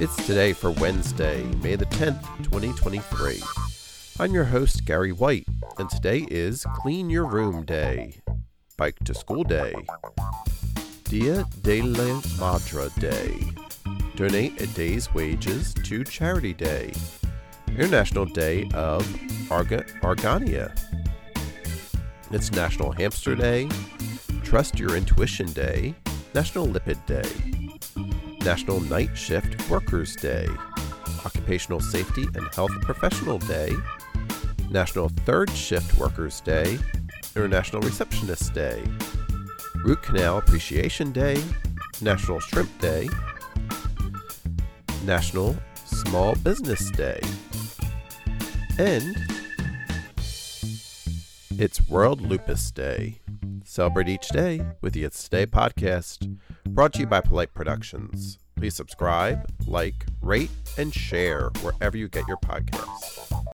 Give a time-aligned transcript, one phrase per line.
[0.00, 3.40] It's today for Wednesday, May the 10th, 2023.
[4.20, 5.46] I'm your host, Gary White,
[5.78, 8.20] and today is Clean Your Room Day,
[8.76, 9.74] Bike to School Day,
[11.04, 13.38] Dia de la Madre Day,
[14.16, 16.92] Donate a day's wages to Charity Day,
[17.68, 19.02] International Day of
[19.50, 20.76] Arga- Argania.
[22.30, 23.68] It's National Hamster Day,
[24.42, 25.94] Trust Your Intuition Day,
[26.34, 27.63] National Lipid Day,
[28.44, 30.46] National Night Shift Workers Day,
[31.24, 33.72] Occupational Safety and Health Professional Day,
[34.70, 36.78] National Third Shift Workers Day,
[37.34, 38.84] International Receptionist Day,
[39.76, 41.42] Root Canal Appreciation Day,
[42.02, 43.08] National Shrimp Day,
[45.04, 47.20] National Small Business Day,
[48.78, 49.16] and
[51.58, 53.20] it's World Lupus Day.
[53.64, 58.38] Celebrate each day with the It's Today podcast, brought to you by Polite Productions.
[58.56, 63.34] Please subscribe, like, rate, and share wherever you get your podcasts.